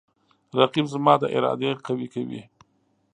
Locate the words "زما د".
0.93-1.23